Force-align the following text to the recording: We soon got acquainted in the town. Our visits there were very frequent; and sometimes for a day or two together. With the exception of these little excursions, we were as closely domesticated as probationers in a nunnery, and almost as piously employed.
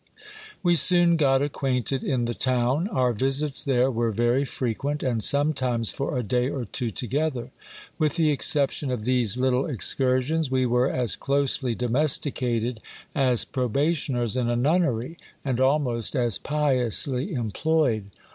We 0.63 0.75
soon 0.75 1.15
got 1.15 1.43
acquainted 1.43 2.03
in 2.03 2.25
the 2.25 2.33
town. 2.33 2.87
Our 2.87 3.13
visits 3.13 3.63
there 3.63 3.91
were 3.91 4.09
very 4.09 4.43
frequent; 4.45 5.03
and 5.03 5.23
sometimes 5.23 5.91
for 5.91 6.17
a 6.17 6.23
day 6.23 6.49
or 6.49 6.65
two 6.65 6.89
together. 6.89 7.51
With 7.99 8.15
the 8.15 8.31
exception 8.31 8.89
of 8.89 9.05
these 9.05 9.37
little 9.37 9.67
excursions, 9.67 10.49
we 10.49 10.65
were 10.65 10.89
as 10.89 11.15
closely 11.15 11.75
domesticated 11.75 12.81
as 13.13 13.45
probationers 13.45 14.35
in 14.35 14.49
a 14.49 14.55
nunnery, 14.55 15.19
and 15.45 15.59
almost 15.59 16.15
as 16.15 16.39
piously 16.39 17.33
employed. 17.33 18.05